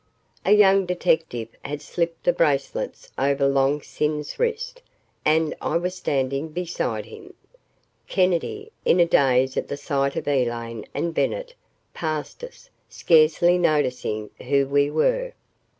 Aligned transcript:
A 0.43 0.53
young 0.53 0.87
detective 0.87 1.49
had 1.63 1.79
slipped 1.79 2.23
the 2.23 2.33
bracelets 2.33 3.11
over 3.19 3.47
Long 3.47 3.83
Sin's 3.83 4.39
wrist, 4.39 4.81
and 5.25 5.53
I 5.61 5.77
was 5.77 5.93
standing 5.93 6.47
beside 6.47 7.05
him. 7.05 7.35
Kennedy, 8.07 8.71
in 8.83 8.99
a 8.99 9.05
daze 9.05 9.57
at 9.57 9.67
the 9.67 9.77
sight 9.77 10.15
of 10.15 10.27
Elaine 10.27 10.87
and 10.95 11.13
Bennett, 11.13 11.53
passed 11.93 12.43
us, 12.43 12.71
scarcely 12.89 13.59
noticing 13.59 14.31
who 14.47 14.65
we 14.65 14.89
were. 14.89 15.33